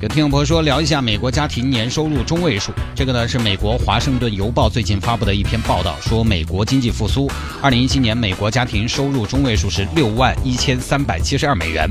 [0.00, 2.70] 跟听众朋友说，聊一下美国家庭年收入中位数。
[2.94, 7.28] 这个呢是美国《华盛顿邮报》最近发布的一篇报道，说美国经济复苏，
[7.60, 11.90] 二零一七年美国家庭收入中位数是六万一千三百七十二美元，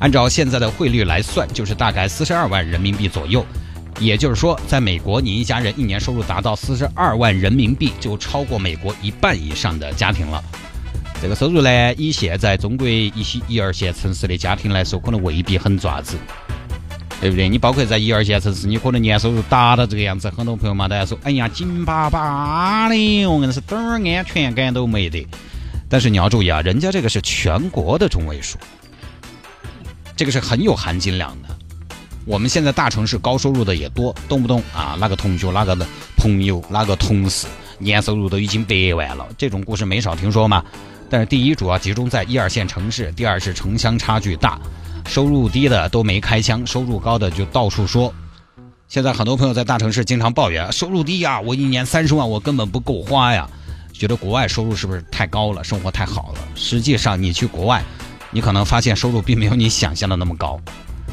[0.00, 3.42] 按照现在的汇率来算，就是大概四十二万人民币左右。
[3.98, 10.44] 也就是说，在美国，你一家人一年收入达到四十二万人民币，就超过美国一半以上的家庭了。
[11.22, 16.16] 这个收入呢，以现在中国一些一二线城市的家庭来说，可能未必很爪子。
[17.20, 17.48] 对不对？
[17.48, 25.26] 你包括在一二线城市，你可能年收入达到这个样子，很多朋友嘛都在说：“哎呀，紧巴巴的，我硬是点儿安全感都没得。”
[25.86, 28.56] 但是你要注意啊，人家这个是全国的中位数，
[30.16, 31.48] 这个是很有含金量的。
[32.24, 37.46] 我们现在大城市高收入的也多，动不动啊，哪个同学、哪个的朋友、哪个同事
[37.78, 40.64] 年收入都已经百万了，这种故事没少听说嘛。
[41.10, 44.58] 但是第一，主要集中在一二线城市；第二是城乡差距大。
[45.06, 48.12] 收入低的都没开枪，收入高的就到处说。
[48.88, 53.48] 现在很多朋友在大城市经常抱怨收入低呀，我一年三十万我根本不够花呀，
[53.92, 56.40] 觉得国外收入是不是太高了，生活太好了？
[56.56, 57.84] 实际上你去国外，
[58.32, 60.60] 你可能发现收入并没有你想象的那么高。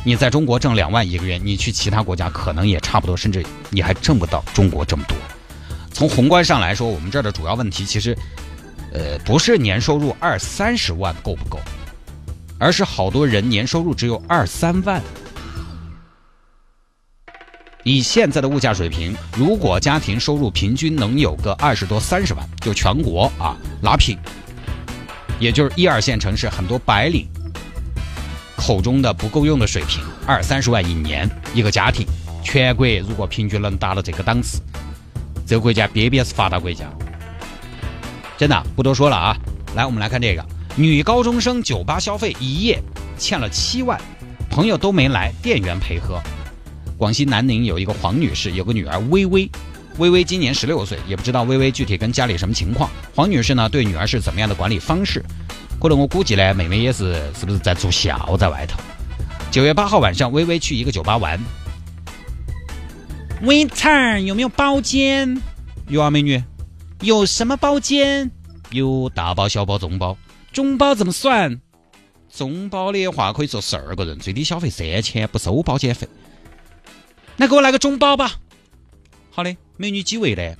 [0.03, 5.15] 你在中国挣两万一个月，你去其他国家可能也差不多，甚至你还挣不到中国这么多。
[5.91, 8.17] 从宏观上来说，我们这儿的主要问题其实，
[8.93, 11.59] 呃，不是年收入二三十万够不够。
[12.59, 15.01] 而是好多人年收入只有二三万，
[17.83, 24.17] 以现在的物价水平，如果家庭收入平均能有个二十多三十万，就全国啊拉平，
[25.39, 27.27] 也就是一二线城市很多白领
[28.55, 32.07] 口中的不够用的水平，二三十万一年一个家庭，
[32.43, 34.59] 全国如果平均能达到这个档次，
[35.45, 36.91] 这个国家别别是发达国家，
[38.35, 39.37] 真的不多说了啊，
[39.75, 40.43] 来我们来看这个。
[40.79, 42.79] 女高中生酒吧消费一夜
[43.17, 43.99] 欠了七万，
[44.47, 46.21] 朋友都没来，店员陪喝。
[46.99, 49.49] 广西南宁有一个黄女士，有个女儿微微，
[49.97, 52.87] 微微今年十六岁，也不知道微微具体跟家里什么情况。
[53.15, 55.25] 黄女士呢，对女儿是怎么样的管理方式？
[55.81, 58.79] 可能我估计呢，妹妹也是是不是在住校在外头？
[59.49, 61.39] 九月八号晚上，微微去一个酒吧玩。
[63.43, 65.41] waiter 有没有包间？
[65.87, 66.43] 有啊，美女。
[67.01, 68.29] 有什么包间？
[68.69, 70.15] 有大包、小包、中包。
[70.51, 71.61] 中包怎么算？
[72.29, 76.07] 中包的话可以坐十二个人，最低消费三千，不收包间费。
[77.35, 78.33] 那给我来个中包吧。
[79.31, 80.55] 好的，美女几位呢？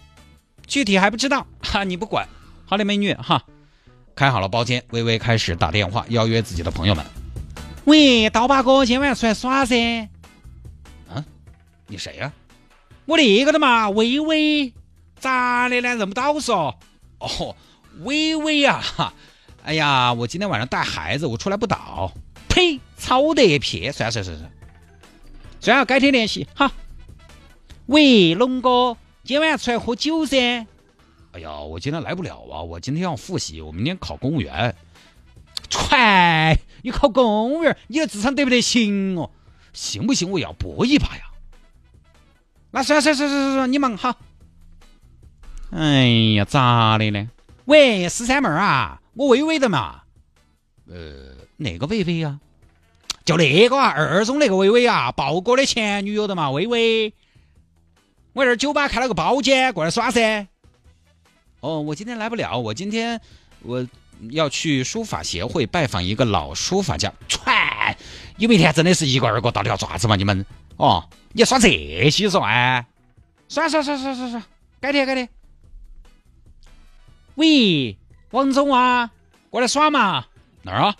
[0.65, 2.27] 具体还不知道，哈，你不管。
[2.65, 3.43] 好的，美女哈，
[4.15, 7.05] 开好了包间，微微开始打电话邀约自己的朋友们。
[7.85, 10.09] 喂，刀疤哥，今晚出来耍噻？
[11.09, 11.23] 啊，
[11.87, 12.31] 你谁呀？
[13.05, 14.73] 我那个的嘛，微微。
[15.19, 15.95] 咋的呢？
[15.95, 16.75] 认不到嗦？
[17.19, 17.55] 哦，
[17.99, 19.13] 微微呀，哈。
[19.67, 22.13] 哎呀，我今天晚上带孩子，我出来不倒。
[22.47, 23.91] 呸，操得撇！
[23.91, 24.49] 算了算算了，
[25.59, 26.71] 算了，改天联系哈。
[27.87, 28.95] 喂，龙哥，
[29.25, 30.65] 今晚出来喝酒噻？
[31.33, 34.73] 哎呀，我今天来不了啊，我今天要复习，我明天考公务员。
[35.69, 39.31] 踹，你考公务员，你的智商得不得行哦？
[39.73, 40.31] 行不行？
[40.31, 41.23] 我要搏一把呀。
[42.71, 44.15] 那算了算了算了算，你忙哈。
[45.71, 46.05] 哎
[46.37, 47.29] 呀，咋的呢？
[47.65, 49.01] 喂，十三妹儿啊。
[49.17, 50.03] 我微微的嘛，
[50.87, 52.39] 呃，哪个微微呀？
[53.25, 57.11] 就那个啊，二中那个微微啊，豹哥的前女友的嘛，微微。
[58.33, 60.47] 我这酒吧开了个包间，过来耍噻。
[61.61, 63.19] 哦，我今天来不了，我今天
[63.63, 63.85] 我
[64.29, 67.11] 要去书法协会拜访一个老书法家。
[67.27, 67.97] 串，
[68.35, 70.15] 你们一天真的是一个二个，到底要爪子嘛？
[70.15, 70.45] 你们
[70.75, 71.67] 哦，你耍这
[72.11, 72.85] 些算？
[73.49, 74.43] 耍耍耍耍耍耍，
[74.79, 75.27] 改天改天。
[77.33, 77.97] 喂。
[78.31, 79.11] 王总啊，
[79.49, 80.25] 过来耍嘛？
[80.63, 80.95] 哪儿啊？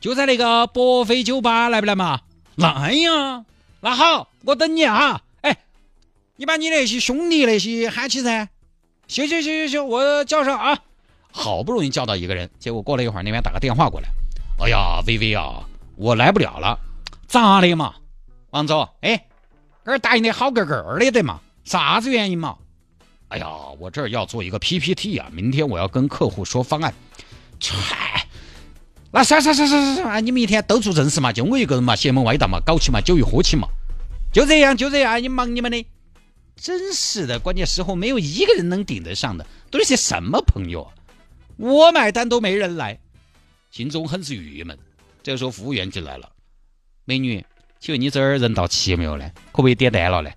[0.00, 2.20] 就在那个博飞酒吧，来不来嘛？
[2.54, 3.44] 来呀！
[3.80, 5.20] 那好，我等你啊！
[5.42, 5.56] 哎，
[6.36, 8.48] 你把你那些兄弟那些喊起噻！
[9.08, 10.78] 行行行行行，我叫上啊！
[11.32, 14.08] 好不容易叫到一个人，结果过了一会儿，那边打个电话过来。
[14.60, 15.64] 哎呀，微微啊，
[15.96, 16.78] 我来不了了。
[17.26, 17.94] 咋的嘛？
[18.50, 19.26] 王总，哎，
[19.84, 21.40] 这儿答应的好个个的的嘛？
[21.64, 22.56] 啥子原因嘛？
[23.28, 23.46] 哎呀，
[23.78, 26.94] 我这儿要做一个 PPT 呀，明天我要跟客户说方案。
[27.60, 28.26] 嗨，
[29.10, 33.66] 那算算算算算，你们一天都做正事嘛，就我一个人嘛，邪门歪道嘛，搞起嘛，酒一喝起嘛，
[34.32, 35.84] 就这样就这样，你忙你们的。
[36.54, 40.92] 真是的，关键时候没有一个人能顶得上的，都是些什么朋友啊？
[41.56, 42.98] 我买单都没人来，
[43.70, 44.78] 心中很是郁闷。
[45.22, 46.30] 这个时候服务员进来了，
[47.04, 47.44] 美女，
[47.80, 49.30] 请问你这儿人到齐没有呢？
[49.52, 50.30] 可不可以点单了呢？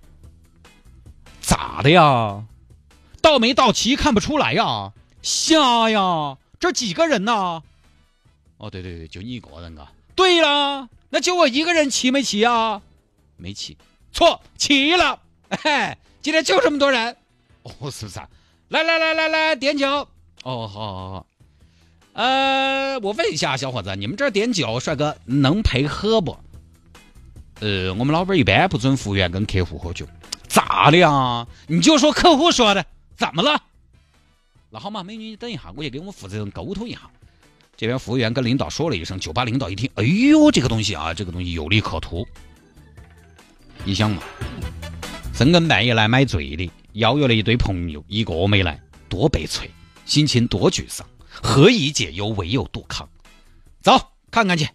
[1.40, 2.44] 咋的呀？
[3.20, 4.92] 到没到齐看不出来呀？
[5.22, 6.38] 瞎呀？
[6.58, 7.62] 这几个人呐？
[8.58, 9.92] 哦，对对对，就你一个人啊？
[10.14, 12.82] 对了，那就我一个人齐没齐啊？
[13.36, 13.76] 没齐，
[14.12, 15.18] 错，齐了。
[15.48, 17.16] 哎，今天就这么多人，
[17.62, 18.28] 哦，是不是啊？
[18.68, 19.88] 来来来来来，点酒。
[20.42, 21.26] 哦，好好好。
[22.12, 26.36] 呃，我问一下，小伙子，你们这儿点酒，帅哥能陪喝不？
[27.60, 30.06] 呃，我们老板一般不准服务员跟客户喝酒。
[30.48, 31.46] 咋的呀？
[31.66, 32.84] 你就说客户说的，
[33.20, 33.62] 怎么了？
[34.70, 37.00] 那好嘛，美女，你等一下，我去跟我们负责人沟通一下。
[37.76, 42.26] 这边服务员跟领导说了一声，酒吧领导一听，哎呦，这个东西啊，这个东西有利可图。
[43.84, 44.22] 你想嘛，
[45.34, 48.80] 深更半夜来买醉的，邀约了一堆朋友，一个没来，
[49.10, 49.70] 多悲催，
[50.06, 51.06] 心情多沮丧。
[51.28, 53.06] 何以解忧，唯有杜康。
[53.82, 54.00] 走，
[54.30, 54.66] 看看去。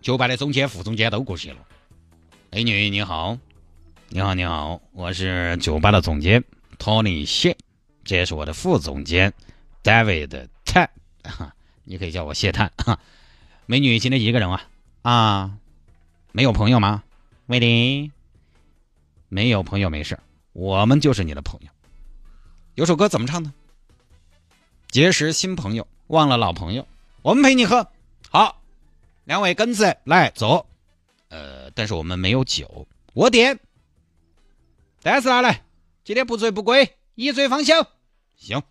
[0.00, 1.56] 酒吧的总监、副总监都过去了。
[2.52, 3.36] 美女你好，
[4.08, 6.44] 你好你好，我是酒吧的总监
[6.78, 7.56] 托尼谢，
[8.04, 9.32] 这也是我的副总监
[9.82, 10.88] David Tan，
[11.84, 12.72] 你可以叫我谢探。
[13.66, 14.68] 美女今天一个人啊？
[15.02, 15.58] 啊，
[16.32, 17.02] 没有朋友吗？
[17.46, 18.12] 美玲，
[19.28, 20.18] 没有朋友没事，
[20.52, 21.68] 我们就是你的朋友。
[22.74, 23.52] 有首歌怎么唱的？
[24.88, 26.86] 结识新朋友，忘了老朋友。
[27.22, 27.88] 我们陪你喝，
[28.30, 28.60] 好，
[29.24, 30.66] 两位跟子来走。
[31.28, 33.58] 呃，但是我们没有酒，我点。
[35.02, 35.62] 单子拿来，
[36.04, 37.72] 今天不醉不归，一醉方休。
[38.36, 38.62] 行。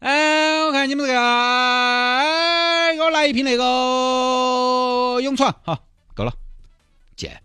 [0.00, 5.58] 哎，我看你们这个，哎，给我来一瓶那个勇闯。
[5.64, 6.34] 好，够了。
[7.16, 7.40] 姐，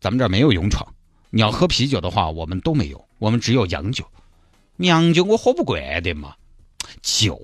[0.00, 0.94] 咱们这没有勇闯。
[1.30, 4.08] 你要喝啤酒的话，我们都没有，我们只有洋酒。
[4.76, 6.36] 洋酒我喝不惯的嘛。
[7.02, 7.36] 酒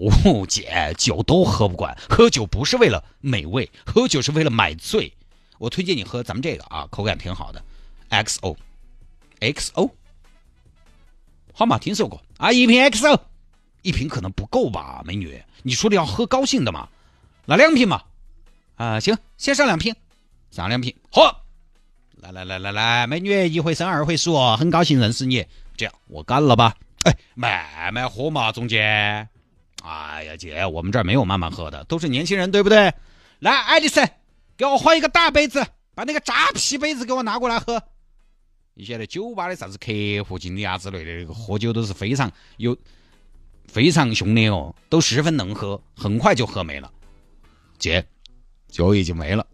[0.49, 1.99] 姐，酒都喝不惯。
[2.09, 5.13] 喝酒不是为了美味，喝酒是为了买醉。
[5.59, 7.61] 我推荐你喝咱们这个啊，口感挺好的。
[8.11, 9.91] XO，XO，
[11.53, 12.51] 好嘛，听说过啊。
[12.51, 13.19] 一瓶 XO，
[13.83, 15.43] 一瓶可能不够吧，美女？
[15.63, 16.89] 你说的要喝高兴的嘛？
[17.47, 18.03] 来两瓶嘛？
[18.77, 19.95] 啊，行，先上两瓶，
[20.51, 20.95] 上两瓶。
[21.11, 21.35] 喝。
[22.17, 25.45] 来来来来来，美女，一回生二回熟，很高兴认识你。
[25.77, 26.75] 这样，我干了吧？
[27.05, 29.29] 哎，慢慢喝嘛，总监。
[29.83, 32.93] 哎呀，姐，我们这儿没有慢慢喝的，都是年轻人，对不对？
[33.41, 34.01] 来，爱丽丝，
[34.57, 35.67] 给我换一个大杯子，
[35.97, 37.83] 把那个扎啤杯子给我拿过来喝。
[38.75, 39.93] 你现在酒吧的啥子客
[40.25, 42.77] 户经理啊之类的，这个喝酒都是非常有、
[43.67, 46.91] 非常凶的哦，都十分能喝，很快就喝没了。
[47.79, 48.07] 姐，
[48.69, 49.47] 酒已经没了，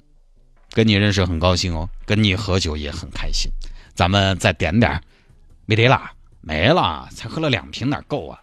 [0.70, 3.50] 跟你认识很高兴哦，跟你喝酒也很开心。
[3.94, 5.02] 咱们再点点
[5.66, 8.40] 没得啦，没了，才喝了两瓶，哪够啊？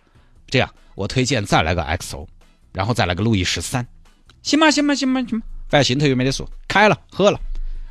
[0.47, 0.69] 这样。
[0.95, 2.25] 我推荐再来个 XO，
[2.71, 3.85] 然后再来个路易十三，
[4.41, 4.71] 行吗？
[4.71, 4.95] 行吗？
[4.95, 5.21] 行吗？
[5.27, 5.43] 行吗？
[5.67, 7.37] 反正心头又没得数，开了喝了。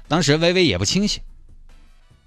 [0.09, 1.23] 当时微微也不清醒，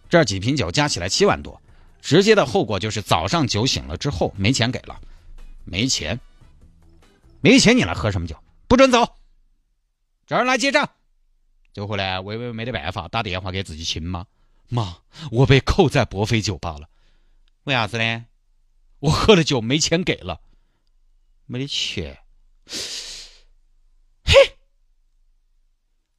[0.10, 1.62] 这几瓶酒加起来七万多，
[2.02, 5.00] 直接的后果就是早上酒醒了之后没钱给了，
[5.66, 6.20] 没钱，
[7.42, 8.36] 没钱你来喝什么酒？
[8.68, 9.18] 不准走，
[10.26, 10.90] 找人来结账。
[11.74, 14.26] 就后来微微没得办法，打电话给自己亲妈，
[14.70, 14.98] 妈，
[15.32, 16.90] 我被扣在博菲酒吧了，
[17.66, 18.26] 为啥子呢？
[19.00, 20.42] 我喝了酒没钱给了。
[21.50, 22.20] 没得钱，
[24.26, 24.34] 嘿，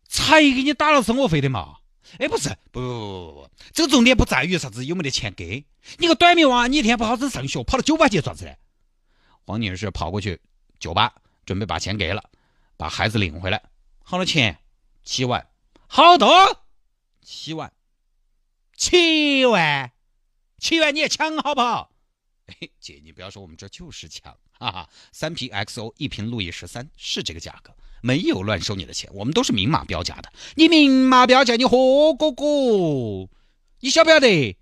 [0.06, 1.77] 才给你打了生活费的嘛？
[2.18, 5.64] 哎，不是，不不不不不，这个重点不在于啥子有没得钱给。
[5.98, 8.52] 你个短命娃，你一天不好生上学，跑到酒吧去做啥子呢？
[9.44, 10.40] 黄女士跑过去
[10.78, 12.24] 酒吧，准备把钱给了，
[12.76, 13.62] 把孩子领回来。
[14.02, 14.58] 好多钱？
[15.04, 15.46] 七万？
[15.86, 16.64] 好多？
[17.22, 17.72] 七万？
[18.76, 19.92] 七万？
[20.58, 21.90] 七万你也抢好不好？
[22.48, 24.34] 哎，姐，你不要说，我们这就是抢。
[24.58, 30.32] 哈哈，三瓶 XO，一瓶路易十三，是这个价格，没有乱收你的钱，我们都是明码标价的。
[30.54, 32.44] 你明码标价，你何哥哥？
[33.80, 34.56] 你晓不晓得？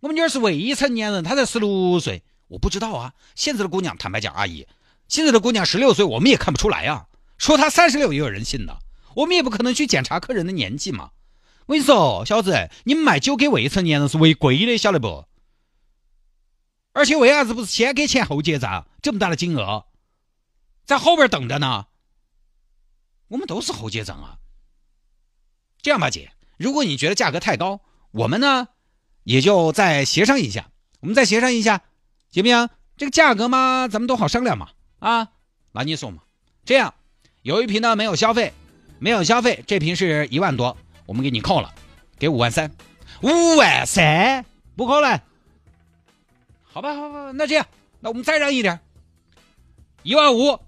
[0.00, 3.14] 我们女儿是未成年人，她才十六岁，我不知道啊。
[3.34, 4.66] 现在的姑娘，坦白讲，阿姨，
[5.08, 7.06] 现在的姑娘十六岁，我们也看不出来啊。
[7.38, 8.78] 说她三十六，也有人信的。
[9.16, 11.10] 我们也不可能去检查客人的年纪嘛。
[11.66, 15.24] 我跟你说，小子，你们卖酒给未成年人是违规的，晓得不？
[16.92, 18.86] 而且为啥子不是先给钱后结账？
[19.00, 19.86] 这么大的金额，
[20.84, 21.86] 在后边等着呢。
[23.28, 24.38] 我们都是后结账啊。
[25.80, 27.80] 这样吧，姐，如果你觉得价格太高，
[28.10, 28.68] 我们呢
[29.22, 30.70] 也就再协商一下。
[31.00, 31.82] 我们再协商一下，
[32.30, 32.68] 行不行？
[32.96, 34.70] 这个价格嘛，咱们都好商量嘛。
[34.98, 35.28] 啊，
[35.72, 36.22] 那你说嘛？
[36.64, 36.92] 这样，
[37.42, 38.52] 有一瓶呢没有消费，
[38.98, 41.72] 没有消费，这瓶是一万多，我们给你扣了，
[42.18, 42.70] 给五万三。
[43.22, 44.44] 五万三？
[44.76, 45.20] 不可能。
[46.72, 47.66] 好吧，好吧，那这样，
[47.98, 48.78] 那我们再让一点，
[50.04, 50.58] 一万五，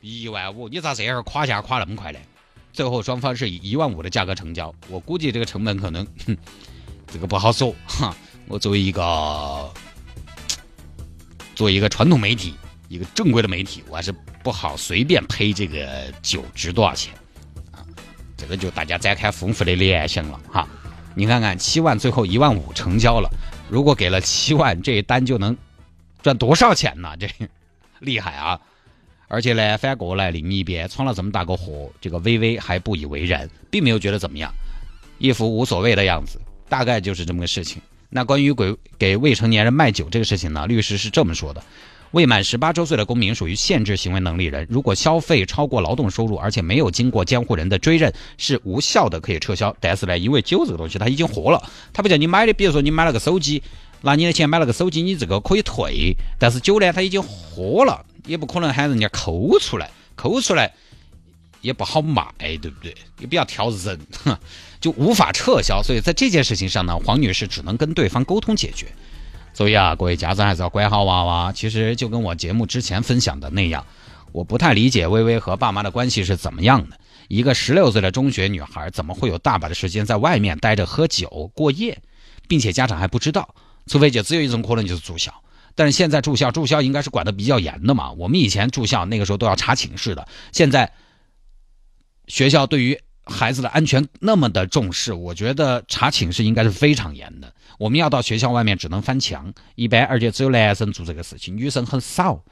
[0.00, 2.18] 一万五，你咋这样夸价夸那么快呢？
[2.72, 6.36] 最后双方是以一万五的价格成交，我估计这个成本可能，哼，
[7.12, 8.14] 这个不好说哈。
[8.46, 9.70] 我作为一个
[11.54, 12.54] 作为一个传统媒体，
[12.88, 17.12] 一个正规的媒体，我还是不好随便赔这个酒值多少钱
[17.72, 17.84] 啊。
[18.36, 20.66] 这个就大家展开丰富的联想了哈。
[21.14, 23.28] 你看看七万，最后一万五成交了。
[23.68, 25.56] 如果给了七万，这一单就能
[26.22, 27.14] 赚多少钱呢？
[27.20, 27.28] 这
[28.00, 28.60] 厉害啊！
[29.28, 34.50] 而且呢，反过来另一边闯了这么大个祸，这个微微还不以为然，并没有觉得怎么样，
[35.18, 36.40] 一副无所谓的样子。
[36.68, 37.80] 大概就是这么个事情。
[38.10, 41.62] 那关于给给未成年人卖酒这个事情呢，律师是这么说的：
[42.12, 49.76] 未满十八周岁的公民属于限制行为能力人，如果消费超过劳动收入，而且没有经过监护人的追认，是无效的，可以撤销。
[49.80, 51.62] 但是呢，因为酒这个东西它已经喝了，
[51.92, 53.62] 它不叫你买的，比如说你买了个手机，
[54.02, 58.04] 拿你的钱买了个手机，你这个可以退，但是酒呢，它已经喝了。
[58.26, 60.70] 也不可能喊人家抠出来，抠出来
[61.62, 62.94] 也不好卖，对不对？
[63.18, 63.98] 也比较挑人，
[64.82, 65.82] 就无法撤销。
[65.82, 68.86] 所以在这件事情上呢，黄女士只能跟对方沟通解决。
[69.58, 71.50] 所以啊，各位家长还是要管好娃娃。
[71.50, 73.84] 其实就跟我节目之前分享的那样，
[74.30, 76.96] 我不太理解微微和爸妈的关系是怎么样的。
[77.26, 82.00] 一个十六岁的中学女孩，怎么会有大把的时间在外面待着喝酒过夜，
[82.46, 83.52] 并且家长还不知道？
[83.88, 85.34] 除非就只有一种可能，就是住校。
[85.74, 88.12] 但是现在住校，住校应该是管的比较严的嘛。
[88.12, 90.92] 我们以前住校那个时候都要查寝室的，现在
[92.28, 97.52] 学校对于孩子的安全那么的重视，我觉得查寝室应该是非常严的。
[97.78, 102.44] 我们要到学校外面只能翻墙，一般而且只有男生做这个事情，女生很少。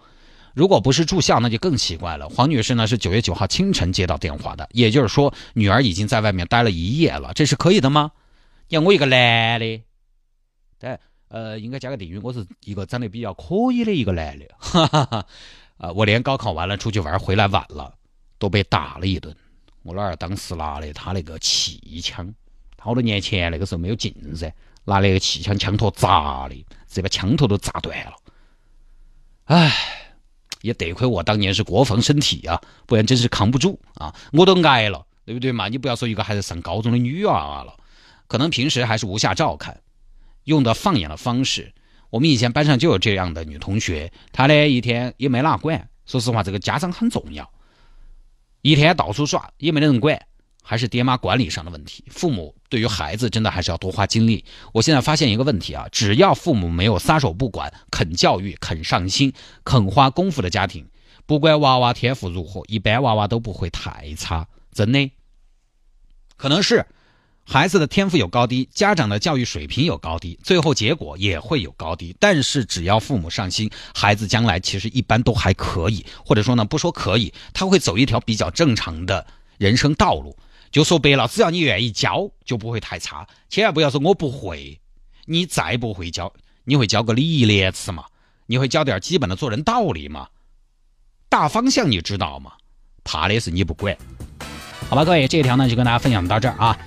[0.54, 2.26] 如果不是住校，那就更奇怪了。
[2.30, 8.12] 黄女士呢是九月九号清晨接到电话的，也就是说女儿已经在外面待了一夜了，这是可以的吗？
[8.68, 9.82] 要我一个男的，
[10.78, 10.98] 对。
[11.28, 15.26] 呃，应该加个定语，我是一个长得比较可以的一个男的，哈哈哈。
[15.76, 17.92] 啊，我连高考完了出去玩回来晚了，
[18.38, 19.34] 都被打了一顿。
[19.82, 22.32] 我老二当时拿的他那个气枪，
[22.78, 24.50] 好多年前那个时候没有禁噻，
[24.86, 26.54] 拿那个气枪枪托砸的，
[26.88, 28.14] 直接把枪头都砸断了。
[29.44, 29.72] 唉，
[30.62, 35.68] 也得亏我当年是国防身体啊，不然真是扛不住啊，我都挨了，对不对嘛？
[35.68, 37.76] 你不要说一个还在上高中的女娃娃了，
[38.26, 39.80] 可能平时还是无暇照看。
[40.44, 41.74] 用的放养的方式，
[42.08, 45.88] 我们以前班上就有这样的女同学，她呢一天也没哪管。
[46.06, 47.50] 说实话，这个家长很重要，
[48.62, 50.24] 一天到处耍也没得人管，
[50.68, 52.04] 还是爹妈管理上的问题。
[52.08, 54.44] 父母对于孩子真的还是要多花精力。
[54.72, 59.32] 我现在发现一个问题啊，只要父母没有撒手不管、肯教育、肯上心、
[59.62, 60.88] 肯花功夫的家庭，
[61.24, 64.48] 不管娃娃天赋如何，一般娃娃都不会太差。
[64.72, 65.10] 真的，
[66.36, 66.84] 可能是。
[67.48, 72.12] 孩子的天赋有高低，家长的教育水平有高低，最后结果也会有高低。
[72.18, 79.24] 但是只要父母上心，孩子将来其实一般都还可以，或者说呢，不说可以，他会走一条比较正常的
[79.58, 80.36] 人生道路。
[80.76, 83.26] 就说白了，只要你愿意教，就不会太差。
[83.48, 84.78] 千万不要说我不会，
[85.24, 86.30] 你再不会教，
[86.64, 88.04] 你会教个礼义廉耻嘛？
[88.44, 90.28] 你会教点基本的做人道理嘛？
[91.30, 92.52] 大方向你知道吗？
[93.04, 93.96] 怕的是你不管。
[94.90, 96.78] 好吧，各位，这一条呢就跟大家分享到这儿啊。